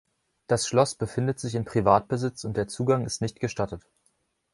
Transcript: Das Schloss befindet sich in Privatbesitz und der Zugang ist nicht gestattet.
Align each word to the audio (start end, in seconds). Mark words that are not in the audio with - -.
Das 0.47 0.67
Schloss 0.67 0.95
befindet 0.95 1.39
sich 1.39 1.53
in 1.53 1.63
Privatbesitz 1.63 2.43
und 2.43 2.57
der 2.57 2.67
Zugang 2.67 3.05
ist 3.05 3.21
nicht 3.21 3.39
gestattet. 3.39 3.87